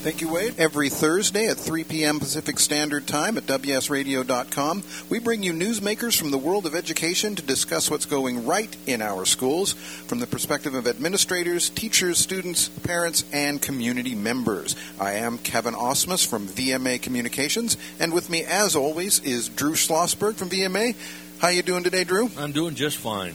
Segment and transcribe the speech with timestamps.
[0.00, 0.54] Thank you, Wade.
[0.58, 2.20] Every Thursday at 3 p.m.
[2.20, 7.42] Pacific Standard Time at WSRadio.com, we bring you newsmakers from the world of education to
[7.42, 13.24] discuss what's going right in our schools from the perspective of administrators, teachers, students, parents,
[13.32, 14.76] and community members.
[15.00, 20.36] I am Kevin Osmus from VMA Communications, and with me, as always, is Drew Schlossberg
[20.36, 20.94] from VMA.
[21.40, 22.30] How are you doing today, Drew?
[22.38, 23.34] I'm doing just fine.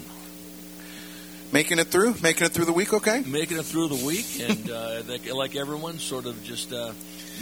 [1.53, 3.21] Making it through, making it through the week, okay?
[3.27, 5.03] Making it through the week, and uh,
[5.35, 6.93] like everyone, sort of just uh,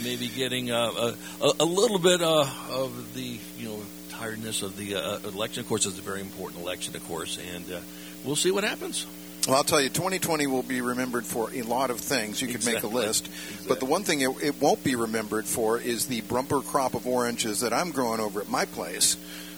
[0.04, 3.80] maybe getting uh, a, a, little bit uh, of the you know
[4.10, 5.62] tiredness of the uh, election.
[5.62, 7.80] Of course, it's a very important election, of course, and uh,
[8.22, 9.06] we'll see what happens.
[9.48, 12.42] Well, I'll tell you, 2020 will be remembered for a lot of things.
[12.42, 12.90] You could exactly.
[12.90, 13.28] make a list.
[13.28, 13.66] Exactly.
[13.66, 17.06] But the one thing it, it, won't be remembered for is the bumper crop of
[17.06, 19.16] oranges that I'm growing over at my place.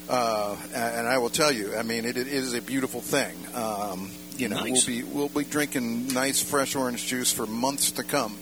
[0.09, 3.35] and I will tell you, I mean, it, it is a beautiful thing.
[3.53, 4.87] Um, you know, nice.
[4.87, 8.37] we'll be we'll be drinking nice fresh orange juice for months to come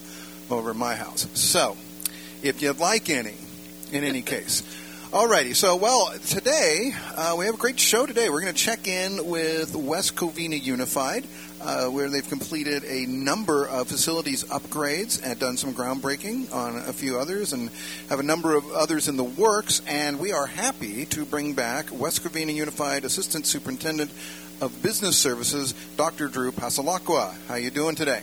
[0.50, 1.26] over at my house.
[1.34, 1.76] So,
[2.42, 3.36] if you'd like any,
[3.92, 4.62] in any case.
[5.12, 8.30] Alrighty, so well, today uh, we have a great show today.
[8.30, 11.26] We're going to check in with West Covina Unified,
[11.60, 16.94] uh, where they've completed a number of facilities upgrades and done some groundbreaking on a
[16.94, 17.68] few others, and
[18.08, 19.82] have a number of others in the works.
[19.86, 24.10] And we are happy to bring back West Covina Unified Assistant Superintendent
[24.62, 26.28] of Business Services, Dr.
[26.28, 27.34] Drew Passalacqua.
[27.48, 28.22] How you doing today?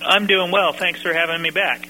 [0.00, 0.72] I'm doing well.
[0.72, 1.88] Thanks for having me back.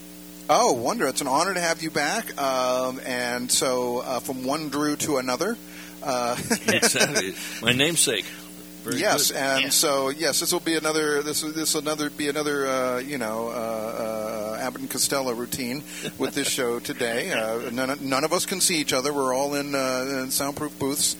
[0.48, 1.06] Oh, wonder!
[1.06, 2.40] It's an honor to have you back.
[2.40, 5.56] Um, and so, uh, from one Drew to another.
[6.02, 6.36] Uh,
[6.68, 7.34] exactly.
[7.62, 8.24] My namesake.
[8.84, 9.38] Very yes, good.
[9.40, 9.68] and Yeah.
[9.70, 11.22] so yes, this will be another.
[11.22, 12.66] This this will another be another.
[12.66, 15.82] Uh, you know, uh, uh, Abbott and Costello routine
[16.18, 17.32] with this show today.
[17.32, 19.12] Uh, none, none of us can see each other.
[19.12, 21.16] We're all in, uh, in soundproof booths.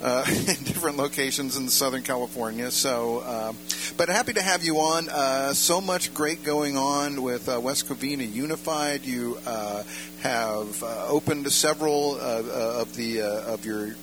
[0.00, 2.70] Uh, in different locations in Southern California.
[2.70, 3.52] So, uh,
[3.96, 5.08] but happy to have you on.
[5.08, 9.04] Uh, so much great going on with uh, West Covina Unified.
[9.04, 9.82] You uh,
[10.20, 13.96] have uh, opened several of the of your.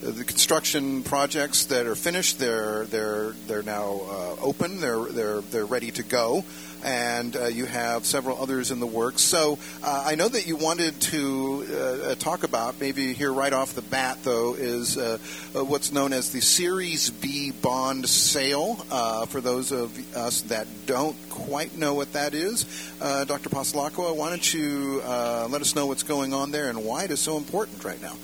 [0.00, 4.80] Uh, the construction projects that are finished, they're they're they're now uh, open.
[4.80, 6.44] They're they're they're ready to go,
[6.84, 9.22] and uh, you have several others in the works.
[9.22, 11.66] So uh, I know that you wanted to
[12.10, 15.18] uh, talk about maybe here right off the bat, though, is uh,
[15.56, 18.84] uh, what's known as the Series B bond sale.
[18.92, 22.66] Uh, for those of us that don't quite know what that is,
[23.00, 23.48] uh, Dr.
[23.48, 27.10] Passalacqua, why don't you uh, let us know what's going on there and why it
[27.10, 28.14] is so important right now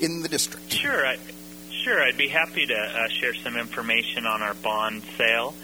[0.00, 0.72] in the district?
[0.72, 1.18] Sure, I,
[1.82, 2.02] sure.
[2.02, 5.54] I'd be happy to uh, share some information on our bond sale.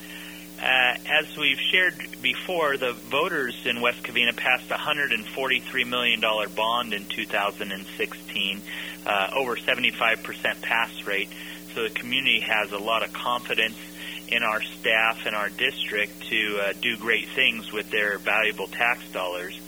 [0.61, 6.21] Uh, as we've shared before, the voters in West Covina passed a $143 million
[6.55, 8.63] bond in 2016,
[9.07, 11.31] uh, over 75% pass rate.
[11.75, 13.77] So the community has a lot of confidence
[14.29, 19.01] in our staff and our district to uh, do great things with their valuable tax
[19.13, 19.59] dollars.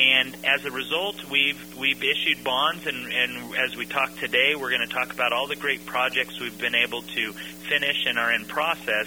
[0.00, 4.70] And as a result, we've we've issued bonds, and, and as we talk today, we're
[4.70, 7.32] going to talk about all the great projects we've been able to
[7.68, 9.06] finish and are in process.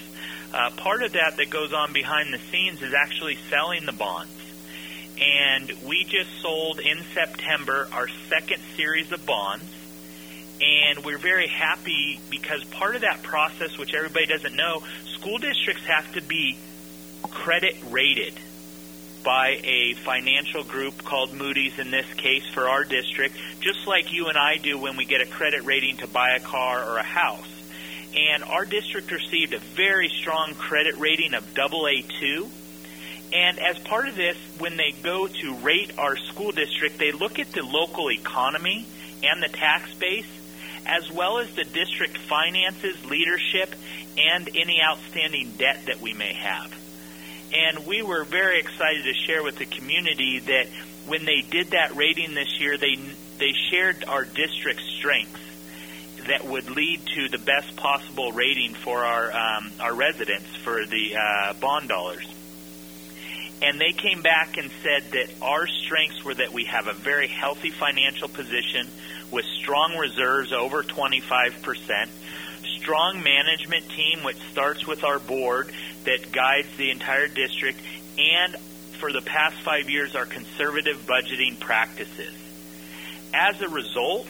[0.54, 4.32] Uh, part of that that goes on behind the scenes is actually selling the bonds.
[5.20, 9.66] And we just sold in September our second series of bonds.
[10.62, 15.86] And we're very happy because part of that process, which everybody doesn't know, school districts
[15.86, 16.56] have to be
[17.32, 18.36] credit rated
[19.24, 24.28] by a financial group called Moody's in this case for our district, just like you
[24.28, 27.04] and I do when we get a credit rating to buy a car or a
[27.04, 27.48] house.
[28.16, 32.48] And our district received a very strong credit rating of AA2.
[33.34, 37.40] And as part of this, when they go to rate our school district, they look
[37.40, 38.86] at the local economy
[39.24, 40.28] and the tax base,
[40.86, 43.74] as well as the district finances, leadership,
[44.18, 46.83] and any outstanding debt that we may have.
[47.54, 50.68] And we were very excited to share with the community that
[51.06, 52.96] when they did that rating this year, they
[53.38, 55.40] they shared our district strengths
[56.28, 61.16] that would lead to the best possible rating for our um, our residents for the
[61.16, 62.28] uh, bond dollars.
[63.62, 67.28] And they came back and said that our strengths were that we have a very
[67.28, 68.90] healthy financial position
[69.32, 72.10] with strong reserves over 25%,
[72.82, 75.72] strong management team which starts with our board
[76.06, 77.80] that guides the entire district,
[78.18, 78.56] and
[79.00, 82.34] for the past five years, our conservative budgeting practices.
[83.34, 84.28] As a result,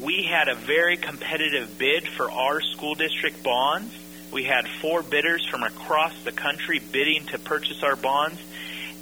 [0.00, 3.92] we had a very competitive bid for our school district bonds.
[4.32, 8.40] We had four bidders from across the country bidding to purchase our bonds,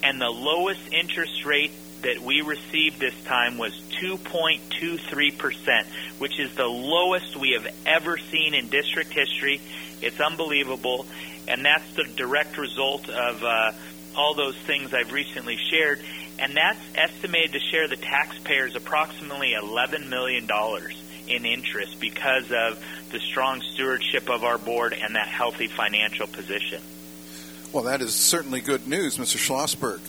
[0.02, 5.86] and the lowest interest rate that we received this time was 2.23%,
[6.18, 9.60] which is the lowest we have ever seen in district history.
[10.02, 11.06] It's unbelievable,
[11.48, 13.72] and that's the direct result of uh,
[14.16, 16.00] all those things I've recently shared.
[16.38, 20.48] And that's estimated to share the taxpayers approximately $11 million
[21.28, 26.82] in interest because of the strong stewardship of our board and that healthy financial position.
[27.72, 29.38] Well, that is certainly good news, Mr.
[29.38, 30.00] Schlossberg.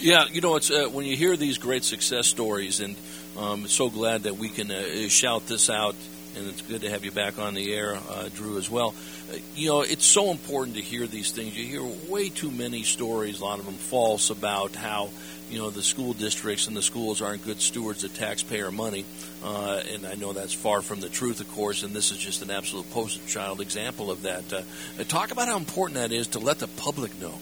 [0.00, 2.96] Yeah, you know, it's uh, when you hear these great success stories, and
[3.36, 5.94] um, I'm so glad that we can uh, shout this out.
[6.36, 8.94] And it's good to have you back on the air, uh, Drew, as well.
[9.32, 11.56] Uh, you know, it's so important to hear these things.
[11.56, 15.10] You hear way too many stories, a lot of them false, about how
[15.50, 19.04] you know the school districts and the schools aren't good stewards of taxpayer money.
[19.44, 21.82] Uh, and I know that's far from the truth, of course.
[21.82, 24.52] And this is just an absolute poster child example of that.
[24.52, 24.62] Uh,
[25.04, 27.38] talk about how important that is to let the public know.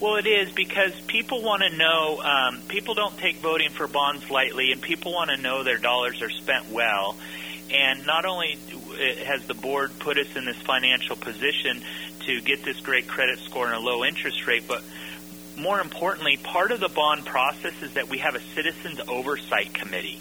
[0.00, 2.20] Well, it is because people want to know.
[2.20, 6.20] Um, people don't take voting for bonds lightly, and people want to know their dollars
[6.20, 7.16] are spent well.
[7.70, 8.58] And not only
[9.24, 11.82] has the board put us in this financial position
[12.26, 14.82] to get this great credit score and a low interest rate, but
[15.56, 20.20] more importantly, part of the bond process is that we have a citizens oversight committee,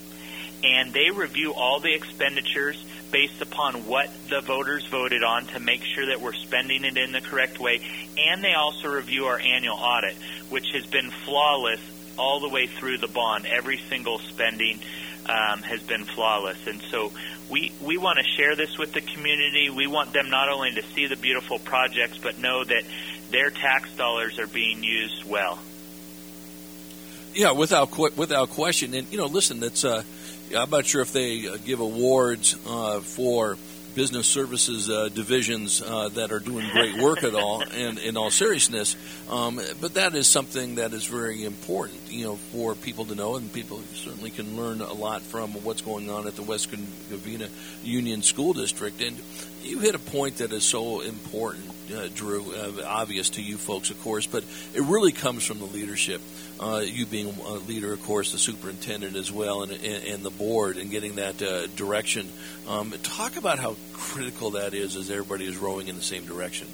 [0.64, 5.84] and they review all the expenditures based upon what the voters voted on to make
[5.84, 7.80] sure that we're spending it in the correct way.
[8.18, 10.16] And they also review our annual audit,
[10.50, 11.80] which has been flawless
[12.18, 13.46] all the way through the bond.
[13.46, 14.80] Every single spending
[15.28, 16.58] um, has been flawless.
[16.66, 17.12] And so
[17.52, 19.70] we, we want to share this with the community.
[19.70, 22.84] We want them not only to see the beautiful projects, but know that
[23.30, 25.60] their tax dollars are being used well.
[27.36, 28.94] Yeah, without without question.
[28.94, 30.04] And you know, listen, that's uh,
[30.56, 33.58] I'm not sure if they uh, give awards uh, for
[33.96, 38.32] business services uh, divisions uh, that are doing great work at all, and in all
[38.32, 38.96] seriousness,
[39.30, 43.36] um, but that is something that is very important, you know, for people to know,
[43.36, 47.50] and people certainly can learn a lot from what's going on at the West Covina
[47.84, 49.02] Union School District.
[49.02, 49.20] And
[49.64, 53.90] you hit a point that is so important, uh, Drew, uh, obvious to you folks,
[53.90, 54.44] of course, but
[54.76, 56.22] it really comes from the leadership.
[56.60, 60.30] Uh, you being a leader, of course, the superintendent as well, and, and, and the
[60.30, 62.30] board, and getting that uh, direction.
[62.68, 66.68] Um, talk about how critical that is as everybody is rowing in the same direction.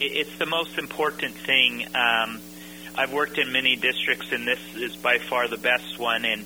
[0.00, 1.86] It's the most important thing.
[1.94, 2.40] Um,
[2.94, 6.24] I've worked in many districts, and this is by far the best one.
[6.24, 6.44] And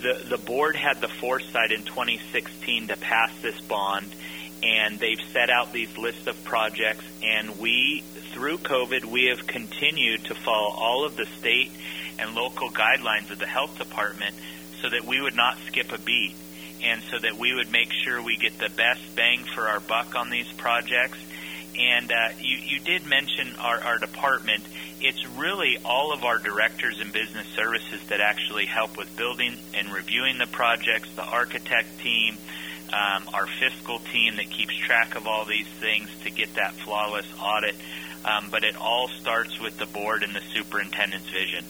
[0.00, 4.14] the the board had the foresight in 2016 to pass this bond,
[4.62, 7.04] and they've set out these lists of projects.
[7.22, 8.02] And we,
[8.32, 11.70] through COVID, we have continued to follow all of the state
[12.18, 14.34] and local guidelines of the health department,
[14.80, 16.34] so that we would not skip a beat
[16.82, 20.16] and so that we would make sure we get the best bang for our buck
[20.16, 21.18] on these projects.
[21.78, 24.64] And uh, you, you did mention our, our department.
[25.00, 29.92] It's really all of our directors and business services that actually help with building and
[29.92, 32.36] reviewing the projects, the architect team,
[32.92, 37.26] um, our fiscal team that keeps track of all these things to get that flawless
[37.40, 37.74] audit.
[38.24, 41.64] Um, but it all starts with the board and the superintendent's vision.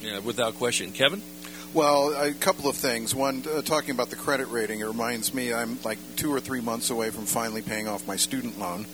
[0.00, 0.92] Yeah, without question.
[0.92, 1.22] Kevin?
[1.76, 3.14] Well, a couple of things.
[3.14, 6.60] One, uh, talking about the credit rating, it reminds me I'm like two or three
[6.60, 8.86] months away from finally paying off my student loan.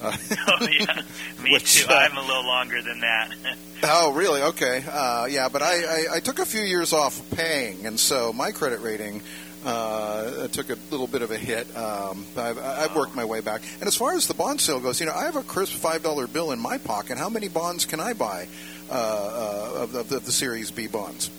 [0.00, 0.16] Uh,
[0.48, 1.02] oh yeah,
[1.42, 1.88] me which, too.
[1.88, 3.30] Uh, I'm a little longer than that.
[3.84, 4.42] oh really?
[4.42, 4.84] Okay.
[4.90, 8.52] Uh, yeah, but I, I, I took a few years off paying, and so my
[8.52, 9.22] credit rating
[9.64, 11.74] uh, took a little bit of a hit.
[11.76, 13.62] Um, I've, I've worked my way back.
[13.78, 16.02] And as far as the bond sale goes, you know, I have a crisp five
[16.02, 17.18] dollar bill in my pocket.
[17.18, 18.48] How many bonds can I buy
[18.90, 21.30] uh, uh, of, the, of the Series B bonds?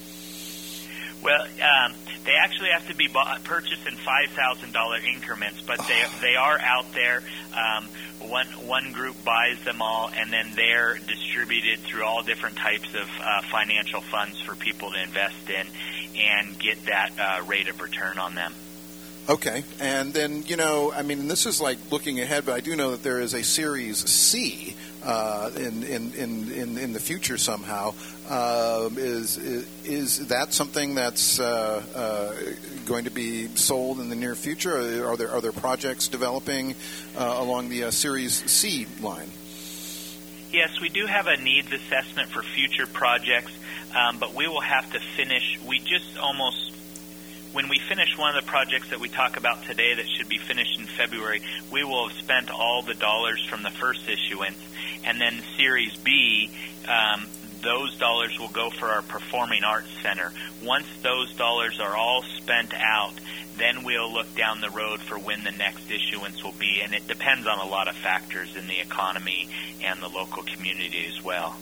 [1.24, 1.94] Well, um,
[2.26, 6.36] they actually have to be bought, purchased in five thousand dollar increments, but they they
[6.36, 7.24] are out there.
[7.54, 7.88] Um,
[8.20, 13.10] one one group buys them all, and then they're distributed through all different types of
[13.20, 15.68] uh, financial funds for people to invest in
[16.18, 18.54] and get that uh, rate of return on them.
[19.30, 22.76] Okay, and then you know, I mean, this is like looking ahead, but I do
[22.76, 27.94] know that there is a Series C uh, in, in, in in the future somehow.
[28.30, 29.38] Uh, is,
[29.84, 32.34] is, that something that's uh, uh,
[32.86, 35.06] going to be sold in the near future?
[35.06, 36.76] Are there are there projects developing
[37.18, 39.30] uh, along the uh, Series C line?
[40.52, 43.52] Yes, we do have a needs assessment for future projects,
[43.96, 45.60] um, but we will have to finish.
[45.66, 46.72] We just almost
[47.54, 50.38] when we finish one of the projects that we talk about today that should be
[50.38, 51.42] finished in February,
[51.72, 54.58] we will have spent all the dollars from the first issuance,
[55.06, 56.50] and then Series B.
[56.88, 57.28] Um,
[57.62, 60.32] those dollars will go for our Performing Arts Center.
[60.64, 63.14] Once those dollars are all spent out,
[63.58, 67.08] then we'll look down the road for when the next issuance will be, and it
[67.08, 69.48] depends on a lot of factors in the economy
[69.84, 71.56] and the local community as well.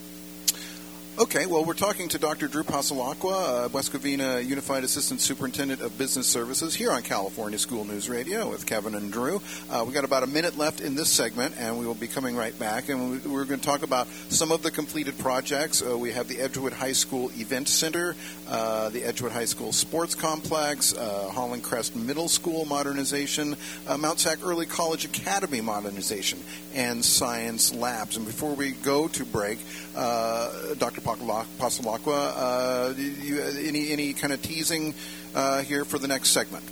[1.17, 2.47] Okay, well, we're talking to Dr.
[2.47, 7.83] Drew Passalacqua, uh, West Covina Unified Assistant Superintendent of Business Services here on California School
[7.83, 9.41] News Radio with Kevin and Drew.
[9.69, 12.37] Uh, we got about a minute left in this segment, and we will be coming
[12.37, 12.87] right back.
[12.87, 15.81] And we're going to talk about some of the completed projects.
[15.81, 18.15] Uh, we have the Edgewood High School Event Center,
[18.47, 24.39] uh, the Edgewood High School Sports Complex, uh, Hollencrest Middle School modernization, uh, Mount Sac
[24.41, 26.39] Early College Academy modernization,
[26.73, 28.15] and science labs.
[28.15, 29.59] And before we go to break,
[29.93, 30.98] Dr.
[30.99, 32.33] Passalacqua.
[32.35, 34.93] Uh, you, any any kind of teasing
[35.35, 36.63] uh, here for the next segment?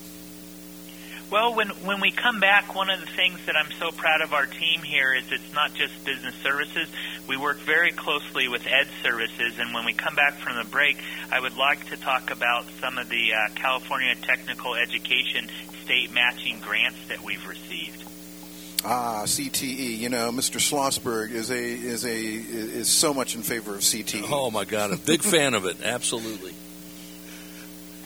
[1.29, 4.33] Well, when when we come back, one of the things that I'm so proud of
[4.33, 6.87] our team here is it's not just business services.
[7.27, 10.97] We work very closely with ed services, and when we come back from the break,
[11.29, 15.49] I would like to talk about some of the uh, California Technical Education
[15.83, 18.06] state matching grants that we've received.
[18.85, 19.97] Ah, CTE.
[19.97, 20.59] You know, Mr.
[20.59, 24.27] Schlossberg is a is a is so much in favor of CTE.
[24.29, 25.77] Oh my God, a big fan of it.
[25.83, 26.53] Absolutely.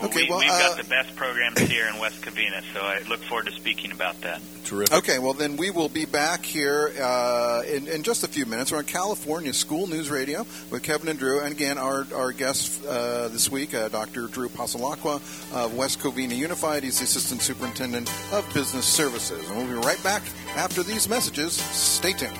[0.01, 2.79] Well, okay, we, well, we've uh, got the best programs here in West Covina, so
[2.79, 4.41] I look forward to speaking about that.
[4.65, 4.97] Terrific.
[4.97, 8.71] Okay, well then we will be back here uh, in, in, just a few minutes.
[8.71, 12.83] We're on California School News Radio with Kevin and Drew, and again our our guest
[12.85, 14.25] uh, this week, uh, Dr.
[14.25, 15.21] Drew Passalacqua
[15.53, 16.83] of West Covina Unified.
[16.83, 20.23] He's the Assistant Superintendent of Business Services, and we'll be right back
[20.55, 21.53] after these messages.
[21.53, 22.39] Stay tuned.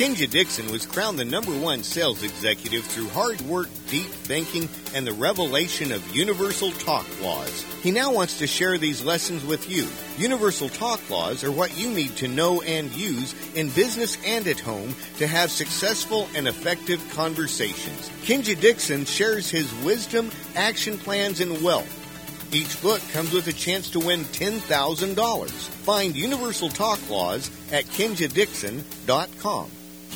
[0.00, 5.06] Kinja Dixon was crowned the number one sales executive through hard work, deep thinking, and
[5.06, 7.62] the revelation of universal talk laws.
[7.82, 9.86] He now wants to share these lessons with you.
[10.16, 14.58] Universal talk laws are what you need to know and use in business and at
[14.58, 18.08] home to have successful and effective conversations.
[18.22, 22.54] Kinja Dixon shares his wisdom, action plans, and wealth.
[22.54, 25.50] Each book comes with a chance to win $10,000.
[25.50, 29.70] Find Universal Talk Laws at kinjadixon.com.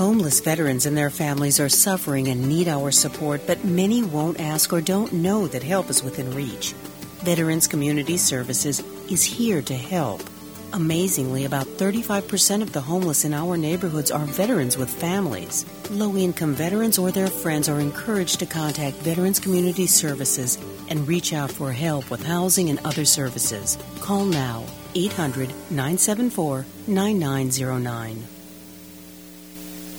[0.00, 4.72] Homeless veterans and their families are suffering and need our support, but many won't ask
[4.72, 6.72] or don't know that help is within reach.
[7.22, 10.22] Veterans Community Services is here to help.
[10.72, 15.66] Amazingly, about 35% of the homeless in our neighborhoods are veterans with families.
[15.90, 20.56] Low income veterans or their friends are encouraged to contact Veterans Community Services
[20.88, 23.76] and reach out for help with housing and other services.
[24.00, 24.64] Call now
[24.94, 28.39] 800 974 9909.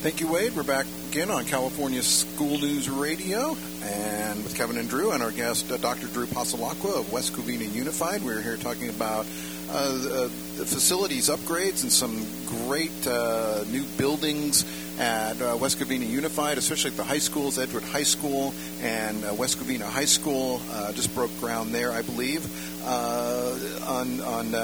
[0.00, 0.54] Thank you, Wade.
[0.54, 5.32] We're back again on California School News Radio and with Kevin and Drew and our
[5.32, 6.06] guest, uh, Dr.
[6.06, 8.22] Drew Passalacqua of West Covina Unified.
[8.22, 9.26] We're here talking about
[9.68, 10.22] uh, uh,
[10.56, 14.64] the facilities upgrades and some great uh, new buildings
[15.00, 19.34] at uh, West Covina Unified, especially at the high schools, Edgewood High School and uh,
[19.34, 20.60] West Covina High School.
[20.92, 22.46] just broke ground there, I believe,
[22.86, 24.54] on on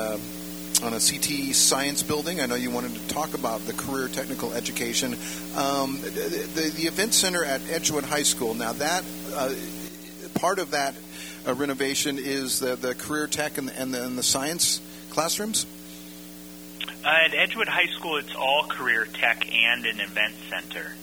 [0.83, 2.41] on a CTE science building.
[2.41, 5.15] I know you wanted to talk about the career technical education.
[5.57, 8.55] Um, the, the event center at Edgewood High School.
[8.55, 9.05] Now that
[9.35, 9.55] uh,
[10.35, 10.95] part of that
[11.47, 15.67] uh, renovation is the, the career tech and, and, the, and the science classrooms.
[17.05, 20.95] Uh, at Edgewood High School, it's all career tech and an event center.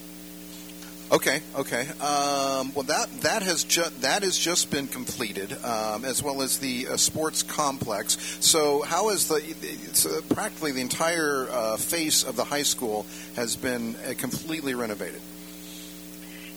[1.12, 1.90] Okay, okay.
[2.00, 6.60] Um, well, that that has just that has just been completed, um, as well as
[6.60, 8.18] the uh, sports complex.
[8.40, 13.06] So, how is the it's, uh, practically the entire uh, face of the high school
[13.36, 15.22] has been uh, completely renovated?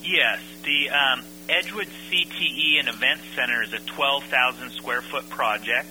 [0.05, 5.89] Yes, the um, Edgewood CTE and Event Center is a 12,000 square foot project.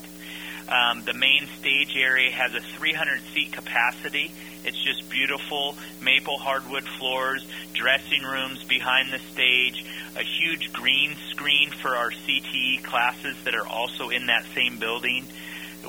[0.70, 4.32] Um, the main stage area has a 300 seat capacity
[4.63, 11.72] it's just beautiful maple hardwood floors, dressing rooms behind the stage, a huge green screen
[11.72, 15.27] for our CTE classes that are also in that same building.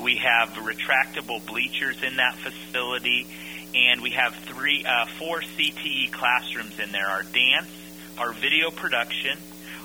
[0.01, 3.27] We have retractable bleachers in that facility,
[3.73, 7.69] and we have three, uh, four CTE classrooms in there: our dance,
[8.17, 9.37] our video production,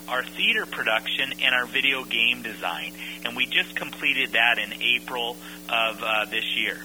[0.07, 2.93] our theater production, and our video game design.
[3.23, 5.37] And we just completed that in April
[5.69, 6.81] of uh, this year.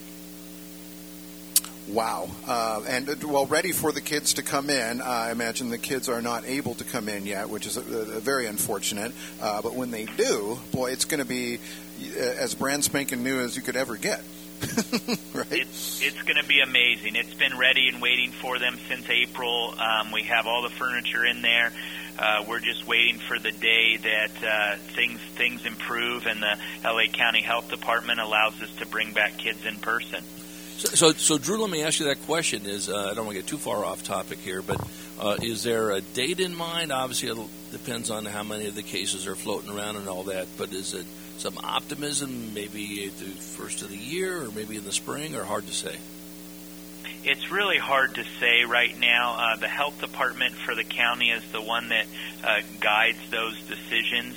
[1.89, 2.29] Wow.
[2.47, 5.01] Uh, and, uh, well, ready for the kids to come in.
[5.01, 7.81] Uh, I imagine the kids are not able to come in yet, which is a,
[7.81, 9.13] a very unfortunate.
[9.41, 11.59] Uh, but when they do, boy, it's going to be
[12.01, 14.21] uh, as brand spanking new as you could ever get.
[15.35, 15.53] right?
[15.53, 17.15] It's, it's going to be amazing.
[17.15, 19.75] It's been ready and waiting for them since April.
[19.79, 21.73] Um, we have all the furniture in there.
[22.19, 27.13] Uh, we're just waiting for the day that uh, things things improve and the LA
[27.13, 30.25] County Health Department allows us to bring back kids in person.
[30.77, 32.67] So, so, so, Drew, let me ask you that question.
[32.67, 34.79] Is uh, I don't want to get too far off topic here, but
[35.19, 36.93] uh, is there a date in mind?
[36.93, 40.47] Obviously, it depends on how many of the cases are floating around and all that.
[40.59, 41.07] But is it
[41.39, 45.45] some optimism, maybe at the first of the year, or maybe in the spring, or
[45.45, 45.97] hard to say?
[47.25, 49.37] It's really hard to say right now.
[49.39, 52.05] Uh, the health department for the county is the one that
[52.45, 54.37] uh, guides those decisions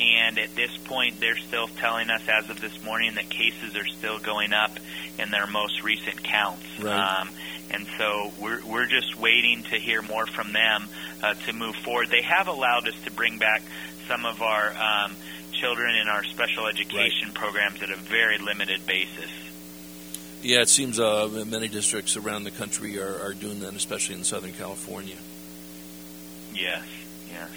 [0.00, 3.86] and at this point, they're still telling us as of this morning that cases are
[3.86, 4.72] still going up
[5.18, 6.64] in their most recent counts.
[6.78, 7.20] Right.
[7.20, 7.30] Um,
[7.70, 10.88] and so we're we're just waiting to hear more from them
[11.22, 12.08] uh, to move forward.
[12.08, 13.62] They have allowed us to bring back
[14.08, 15.14] some of our um,
[15.52, 17.34] children in our special education right.
[17.34, 19.30] programs at a very limited basis.
[20.42, 24.24] Yeah, it seems uh, many districts around the country are, are doing that, especially in
[24.24, 25.16] Southern California.
[26.54, 26.82] Yes,
[27.30, 27.50] yes.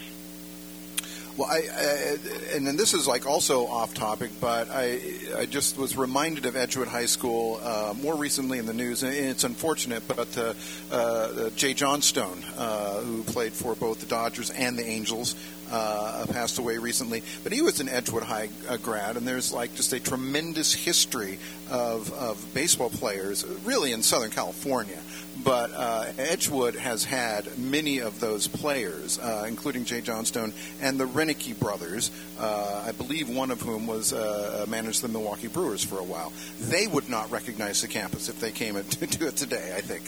[1.35, 4.99] Well, I, I, and then this is like also off topic, but I
[5.35, 9.13] I just was reminded of Edgewood High School uh, more recently in the news, and
[9.15, 10.53] it's unfortunate, but uh,
[10.91, 15.35] uh, Jay Johnstone, uh, who played for both the Dodgers and the Angels,
[15.73, 17.23] uh, passed away recently.
[17.41, 21.39] But he was an Edgewood High uh, grad, and there's like just a tremendous history
[21.69, 24.99] of, of baseball players, really in Southern California.
[25.43, 31.05] But uh, Edgewood has had many of those players, uh, including Jay Johnstone and the
[31.05, 32.11] Roenicke brothers.
[32.39, 36.31] Uh, I believe one of whom was uh, managed the Milwaukee Brewers for a while.
[36.61, 39.73] They would not recognize the campus if they came to it today.
[39.75, 40.03] I think.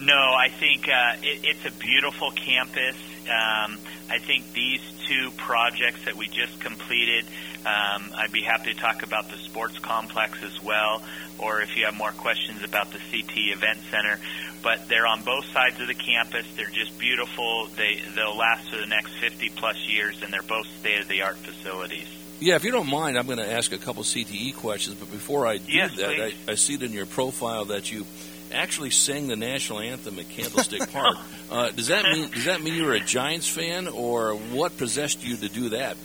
[0.00, 2.96] No, I think uh, it, it's a beautiful campus.
[3.28, 3.78] Um,
[4.10, 7.24] I think these two projects that we just completed,
[7.64, 11.02] um, I'd be happy to talk about the sports complex as well,
[11.38, 14.18] or if you have more questions about the CT Event Center.
[14.62, 16.46] But they're on both sides of the campus.
[16.56, 17.66] They're just beautiful.
[17.76, 21.22] They they'll last for the next 50 plus years, and they're both state of the
[21.22, 22.06] art facilities.
[22.42, 24.96] Yeah, if you don't mind, I'm going to ask a couple CTE questions.
[24.96, 28.04] But before I do yes, that, I, I see it in your profile that you
[28.52, 31.16] actually sang the national anthem at Candlestick Park.
[31.50, 35.24] Uh, does that mean does that mean you were a Giants fan, or what possessed
[35.24, 35.96] you to do that?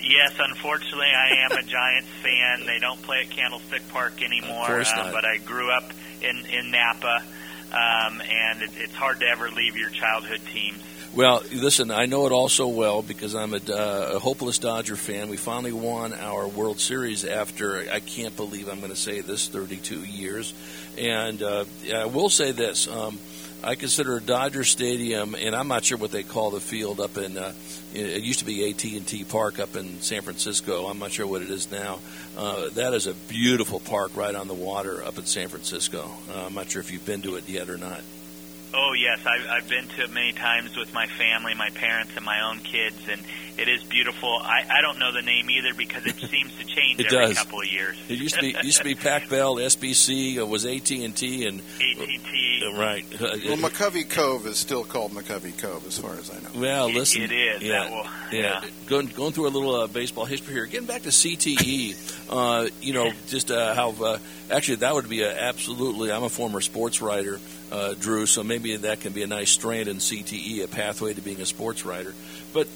[0.00, 2.66] Yes, unfortunately, I am a Giants fan.
[2.66, 5.90] They don't play at Candlestick Park anymore, uh, but I grew up
[6.22, 7.22] in in Napa,
[7.72, 10.80] um, and it, it's hard to ever leave your childhood teams.
[11.16, 14.96] Well, listen, I know it all so well because I'm a, uh, a hopeless Dodger
[14.96, 15.30] fan.
[15.30, 19.48] We finally won our World Series after, I can't believe I'm going to say this,
[19.48, 20.52] 32 years.
[20.98, 22.86] And uh, I will say this.
[22.86, 23.18] Um,
[23.64, 27.38] I consider Dodger Stadium, and I'm not sure what they call the field up in.
[27.38, 27.54] Uh,
[27.94, 30.84] it used to be AT&T Park up in San Francisco.
[30.84, 31.98] I'm not sure what it is now.
[32.36, 36.10] Uh, that is a beautiful park right on the water up in San Francisco.
[36.30, 38.02] Uh, I'm not sure if you've been to it yet or not.
[38.74, 42.24] Oh yes, I've, I've been to it many times with my family, my parents, and
[42.24, 43.22] my own kids, and
[43.56, 44.28] it is beautiful.
[44.42, 47.38] I, I don't know the name either because it seems to change it every does.
[47.38, 47.96] couple of years.
[48.08, 51.16] It used to be it used to be Pac Bell, SBC, uh, was AT and
[51.16, 52.62] T, and AT&T.
[52.66, 53.04] uh, right.
[53.14, 56.60] Uh, Well, McCovey Cove is still called McCovey Cove, as far as I know.
[56.60, 57.62] Well, It- listen, it is.
[57.62, 58.60] Yeah, That will- yeah.
[58.62, 58.68] yeah.
[58.86, 60.66] Going going through a little uh, baseball history here.
[60.66, 61.96] Getting back to CTE,
[62.30, 64.18] uh, you know, just uh, how uh,
[64.50, 66.10] actually that would be a, absolutely.
[66.12, 67.40] I'm a former sports writer,
[67.72, 71.20] uh, Drew, so maybe that can be a nice strand in CTE, a pathway to
[71.20, 72.14] being a sports writer.
[72.52, 72.68] But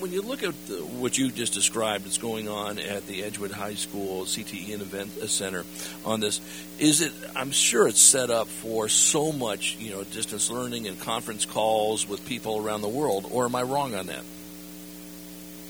[0.00, 3.52] when you look at the, what you just described, that's going on at the Edgewood
[3.52, 5.64] High School CTE and Event Center
[6.04, 6.40] on this,
[6.78, 7.12] is it?
[7.36, 12.08] I'm sure it's set up for so much, you know, distance learning and conference calls
[12.08, 13.26] with people around the world.
[13.30, 14.24] Or am I wrong on that?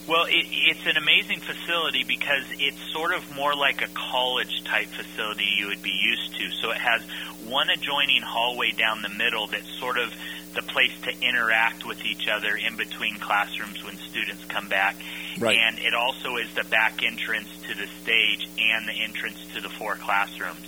[0.08, 4.88] Well, it, it's an amazing facility because it's sort of more like a college type
[4.88, 6.50] facility you would be used to.
[6.60, 7.02] So it has
[7.46, 10.12] one adjoining hallway down the middle that's sort of
[10.54, 14.96] the place to interact with each other in between classrooms when students come back.
[15.38, 15.56] Right.
[15.56, 19.70] And it also is the back entrance to the stage and the entrance to the
[19.70, 20.66] four classrooms.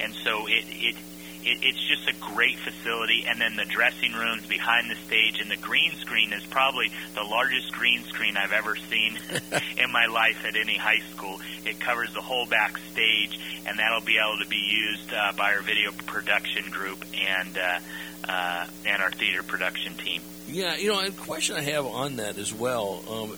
[0.00, 0.96] And so it, it
[1.44, 3.24] it, it's just a great facility.
[3.28, 7.22] And then the dressing rooms behind the stage and the green screen is probably the
[7.22, 9.18] largest green screen I've ever seen
[9.76, 11.40] in my life at any high school.
[11.64, 15.62] It covers the whole backstage, and that'll be able to be used uh, by our
[15.62, 17.78] video production group and uh,
[18.28, 20.22] uh, and our theater production team.
[20.46, 23.02] Yeah, you know, a question I have on that as well.
[23.08, 23.36] Um,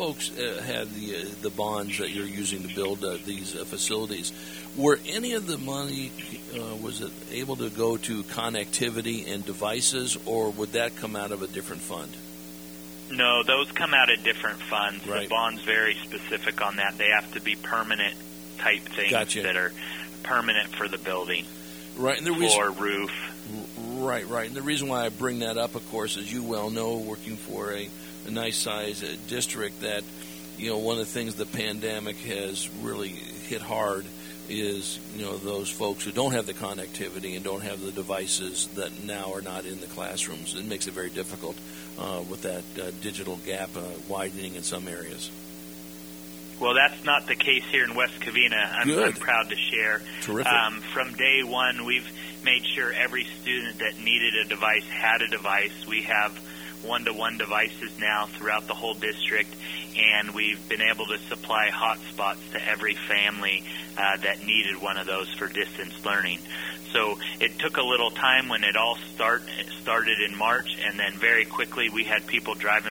[0.00, 3.66] folks uh, had the uh, the bonds that you're using to build uh, these uh,
[3.66, 4.32] facilities,
[4.74, 6.10] were any of the money
[6.54, 11.32] uh, was it able to go to connectivity and devices, or would that come out
[11.32, 12.16] of a different fund?
[13.10, 15.06] No, those come out of different funds.
[15.06, 15.24] Right.
[15.24, 16.96] The bond's very specific on that.
[16.96, 18.14] They have to be permanent
[18.56, 19.42] type things Gotcha.
[19.42, 19.70] that are
[20.22, 21.44] permanent for the building.
[21.98, 23.12] Right, and the Floor, reason, roof.
[24.02, 26.70] right, right, and the reason why I bring that up, of course, as you well
[26.70, 27.90] know, working for a,
[28.26, 30.04] a nice size uh, district, that
[30.56, 34.04] you know one of the things the pandemic has really hit hard
[34.48, 38.66] is you know those folks who don't have the connectivity and don't have the devices
[38.74, 40.54] that now are not in the classrooms.
[40.54, 41.56] It makes it very difficult
[41.98, 45.30] uh, with that uh, digital gap uh, widening in some areas.
[46.58, 48.70] Well, that's not the case here in West Covina.
[48.70, 48.98] I'm.
[48.98, 50.02] I'm proud to share.
[50.20, 50.52] Terrific.
[50.52, 52.06] Um, from day one, we've
[52.44, 55.86] made sure every student that needed a device had a device.
[55.86, 56.38] We have
[56.82, 59.54] one-to-one devices now throughout the whole district,
[59.96, 63.64] and we've been able to supply hotspots to every family
[63.96, 66.40] uh, that needed one of those for distance learning.
[66.92, 69.42] So it took a little time when it all start
[69.80, 72.88] started in March, and then very quickly we had people driving